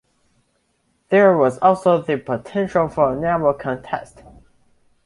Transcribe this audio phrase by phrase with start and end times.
[1.09, 4.23] There was also the potential for a naval contest.